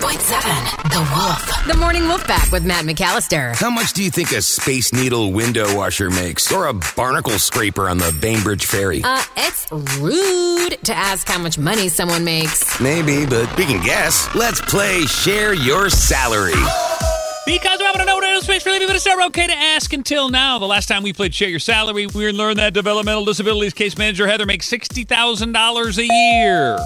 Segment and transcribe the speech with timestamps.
[0.00, 1.66] 100.7 The Wolf.
[1.66, 3.56] The Morning Wolf back with Matt McAllister.
[3.56, 6.52] How much do you think a Space Needle window washer makes?
[6.52, 9.02] Or a barnacle scraper on the Bainbridge Ferry?
[9.02, 9.66] Uh, it's
[9.98, 12.80] rude to ask how much money someone makes.
[12.80, 14.32] Maybe, but we can guess.
[14.36, 16.52] Let's play Share Your Salary.
[17.44, 20.28] Because we happen to know what aerospace really, but it's never okay to ask until
[20.28, 20.58] now.
[20.58, 24.28] The last time we played Share Your Salary, we learned that developmental disabilities case manager
[24.28, 26.78] Heather makes $60,000 a year.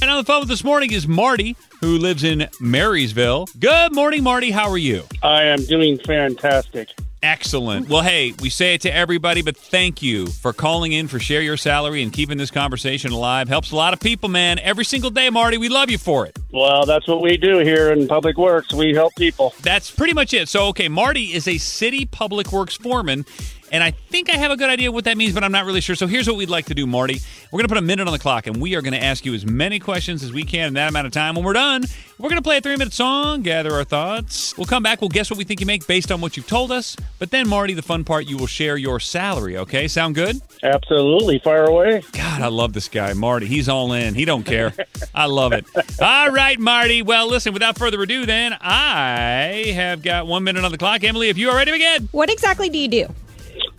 [0.00, 3.48] And on the phone with this morning is Marty, who lives in Marysville.
[3.58, 4.52] Good morning, Marty.
[4.52, 5.02] How are you?
[5.24, 6.90] I am doing fantastic.
[7.20, 7.88] Excellent.
[7.88, 11.42] Well, hey, we say it to everybody, but thank you for calling in for Share
[11.42, 13.48] Your Salary and keeping this conversation alive.
[13.48, 14.60] Helps a lot of people, man.
[14.60, 15.58] Every single day, Marty.
[15.58, 16.38] We love you for it.
[16.52, 18.72] Well, that's what we do here in Public Works.
[18.72, 19.52] We help people.
[19.62, 20.48] That's pretty much it.
[20.48, 23.26] So, okay, Marty is a city public works foreman.
[23.70, 25.80] And I think I have a good idea what that means, but I'm not really
[25.80, 25.94] sure.
[25.94, 27.20] So here's what we'd like to do, Marty.
[27.52, 29.26] We're going to put a minute on the clock, and we are going to ask
[29.26, 31.34] you as many questions as we can in that amount of time.
[31.34, 31.84] When we're done,
[32.18, 34.56] we're going to play a three minute song, gather our thoughts.
[34.56, 35.00] We'll come back.
[35.00, 36.96] We'll guess what we think you make based on what you've told us.
[37.18, 39.56] But then, Marty, the fun part, you will share your salary.
[39.58, 40.40] Okay, sound good?
[40.62, 41.38] Absolutely.
[41.38, 42.02] Fire away.
[42.12, 43.46] God, I love this guy, Marty.
[43.46, 44.14] He's all in.
[44.14, 44.72] He don't care.
[45.14, 45.66] I love it.
[46.00, 47.02] All right, Marty.
[47.02, 47.52] Well, listen.
[47.52, 51.04] Without further ado, then I have got one minute on the clock.
[51.04, 52.08] Emily, if you are ready to begin.
[52.12, 53.08] What exactly do you do?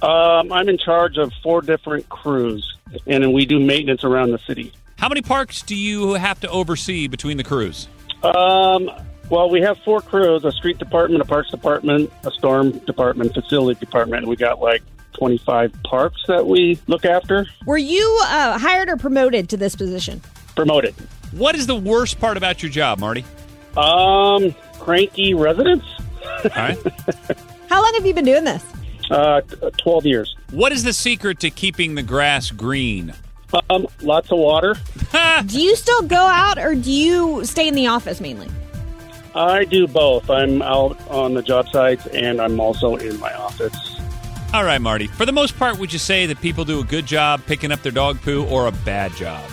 [0.02, 4.72] Um, I'm in charge of four different crews, and we do maintenance around the city.
[4.98, 7.88] How many parks do you have to oversee between the crews?
[8.24, 8.90] Um,
[9.30, 13.80] well, we have four crews: a street department, a parks department, a storm department, facility
[13.80, 14.28] department.
[14.28, 14.84] We got like
[15.14, 17.46] 25 parks that we look after.
[17.66, 20.22] Were you uh, hired or promoted to this position?
[20.56, 20.96] Promoted.
[21.32, 23.24] What is the worst part about your job, Marty?
[23.78, 25.86] Um, cranky residents.
[26.44, 26.78] All right.
[27.70, 28.64] How long have you been doing this?
[29.10, 29.42] Uh,
[29.78, 30.36] 12 years.
[30.52, 33.14] What is the secret to keeping the grass green?
[33.70, 34.76] Um, lots of water.
[35.46, 38.48] Do you still go out or do you stay in the office mainly?
[39.34, 40.30] I do both.
[40.30, 44.00] I'm out on the job sites, and I'm also in my office.
[44.54, 45.08] All right, Marty.
[45.08, 47.82] For the most part, would you say that people do a good job picking up
[47.84, 49.48] their dog poo or a bad job?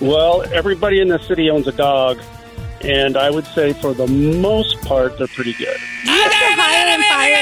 [0.00, 2.20] Well, everybody in the city owns a dog,
[2.82, 5.76] and I would say for the most part, they're pretty good.
[6.04, 6.86] You have to hire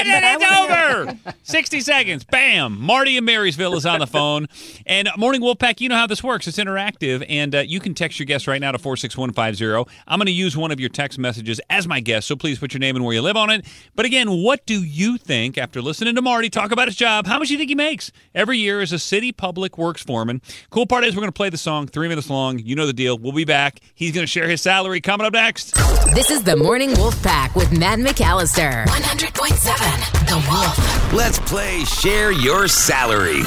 [0.05, 1.33] and fire it, but It's over.
[1.43, 2.23] 60 seconds.
[2.23, 2.79] Bam.
[2.79, 4.47] Marty in Marysville is on the phone.
[4.85, 6.47] And Morning Wolfpack, you know how this works.
[6.47, 9.91] It's interactive, and uh, you can text your guest right now to 46150.
[10.07, 12.73] I'm going to use one of your text messages as my guest, so please put
[12.73, 13.65] your name and where you live on it.
[13.95, 17.39] But again, what do you think, after listening to Marty talk about his job, how
[17.39, 20.41] much do you think he makes every year as a city public works foreman?
[20.69, 22.59] Cool part is we're going to play the song, three minutes long.
[22.59, 23.17] You know the deal.
[23.17, 23.79] We'll be back.
[23.95, 25.73] He's going to share his salary coming up next.
[26.13, 28.85] This is the Morning Wolf Pack with Matt McAllister.
[28.85, 29.86] 100.7
[30.27, 31.13] The Wolf.
[31.13, 33.43] Let's play Share Your Salary.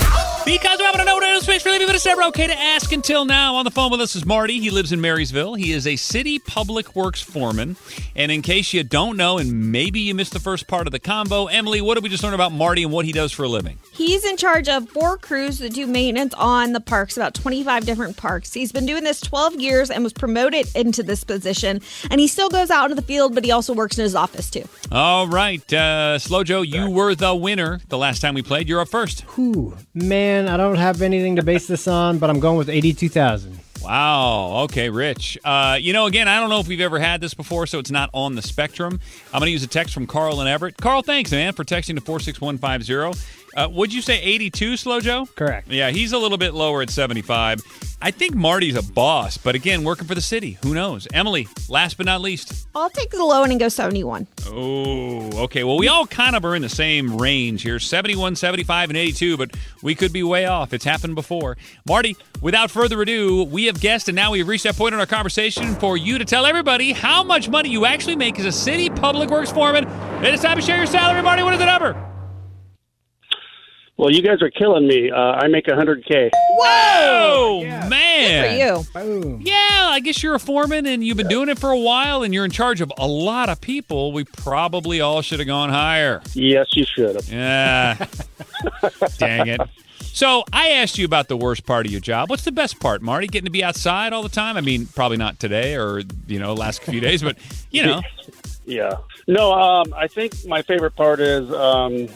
[0.46, 3.24] Because we happen to know what aerospace really, but it's never okay to ask until
[3.24, 3.54] now.
[3.54, 4.58] On the phone with us is Marty.
[4.58, 5.54] He lives in Marysville.
[5.54, 7.76] He is a city public works foreman.
[8.16, 10.98] And in case you don't know, and maybe you missed the first part of the
[10.98, 13.48] combo, Emily, what did we just learn about Marty and what he does for a
[13.48, 13.78] living?
[13.92, 18.16] He's in charge of four crews that do maintenance on the parks, about 25 different
[18.16, 18.52] parks.
[18.52, 21.80] He's been doing this 12 years and was promoted into this position.
[22.10, 24.50] And he still goes out into the field, but he also works in his office
[24.50, 24.64] too.
[24.90, 28.68] All right, uh, Slow Joe, you were the winner the last time we played.
[28.68, 29.20] You're up first.
[29.36, 33.58] Whew, man, I don't have anything to base this on, but I'm going with 82,000.
[33.82, 34.64] Wow.
[34.64, 35.38] Okay, Rich.
[35.44, 37.90] Uh, you know, again, I don't know if we've ever had this before, so it's
[37.90, 39.00] not on the spectrum.
[39.32, 40.76] I'm going to use a text from Carl and Everett.
[40.76, 43.39] Carl, thanks, man, for texting to 46150.
[43.56, 45.26] Uh, would you say 82, Slow Joe?
[45.34, 45.68] Correct.
[45.68, 47.60] Yeah, he's a little bit lower at 75.
[48.02, 50.56] I think Marty's a boss, but again, working for the city.
[50.62, 51.06] Who knows?
[51.12, 52.66] Emily, last but not least.
[52.74, 54.26] I'll take the low end and go 71.
[54.46, 55.64] Oh, okay.
[55.64, 59.36] Well, we all kind of are in the same range here 71, 75, and 82,
[59.36, 59.50] but
[59.82, 60.72] we could be way off.
[60.72, 61.58] It's happened before.
[61.86, 65.00] Marty, without further ado, we have guessed, and now we have reached that point in
[65.00, 68.52] our conversation for you to tell everybody how much money you actually make as a
[68.52, 69.86] city public works foreman.
[70.24, 71.42] It is time to share your salary, Marty.
[71.42, 71.92] What is the number?
[74.00, 75.10] Well, you guys are killing me.
[75.10, 76.30] Uh, I make 100K.
[76.52, 78.58] Whoa, For man.
[78.58, 78.82] you.
[78.94, 79.42] Boom.
[79.42, 82.32] Yeah, I guess you're a foreman and you've been doing it for a while and
[82.32, 84.12] you're in charge of a lot of people.
[84.12, 86.22] We probably all should have gone higher.
[86.32, 87.28] Yes, you should have.
[87.28, 88.06] Yeah.
[89.18, 89.60] Dang it.
[89.98, 92.30] So I asked you about the worst part of your job.
[92.30, 93.26] What's the best part, Marty?
[93.26, 94.56] Getting to be outside all the time?
[94.56, 97.36] I mean, probably not today or, you know, last few days, but,
[97.70, 98.00] you know.
[98.64, 98.96] Yeah.
[99.28, 102.08] No, um, I think my favorite part is um,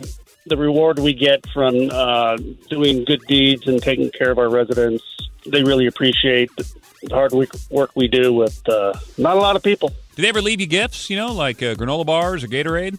[0.47, 2.37] the reward we get from uh,
[2.69, 5.05] doing good deeds and taking care of our residents.
[5.47, 6.67] They really appreciate the
[7.11, 7.33] hard
[7.71, 9.91] work we do with uh, not a lot of people.
[10.17, 12.99] Do they ever leave you gifts, you know, like uh, granola bars or Gatorade?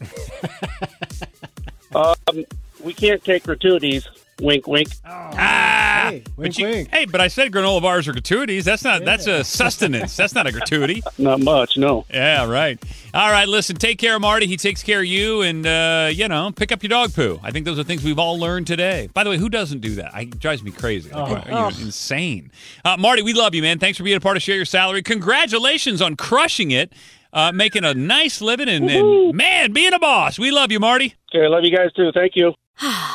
[2.83, 4.07] We can't take gratuities.
[4.39, 4.89] Wink, wink.
[5.06, 5.31] Ah,
[6.11, 6.89] Hey, but you- wink.
[6.91, 8.65] Hey, but I said granola bars are gratuities.
[8.65, 9.05] That's not.
[9.05, 10.15] That's a sustenance.
[10.15, 11.03] That's not a gratuity.
[11.17, 12.05] Not much, no.
[12.13, 12.77] Yeah, right.
[13.13, 14.45] All right, listen, take care of Marty.
[14.47, 17.39] He takes care of you, and, uh, you know, pick up your dog poo.
[17.41, 19.09] I think those are things we've all learned today.
[19.13, 20.13] By the way, who doesn't do that?
[20.13, 21.09] I, it drives me crazy.
[21.09, 22.51] Like, You're insane.
[22.83, 23.79] Uh, Marty, we love you, man.
[23.79, 25.01] Thanks for being a part of Share Your Salary.
[25.01, 26.91] Congratulations on crushing it,
[27.31, 30.37] uh, making a nice living, and, and, man, being a boss.
[30.37, 31.15] We love you, Marty.
[31.33, 32.11] Okay, I love you guys too.
[32.13, 32.53] Thank you.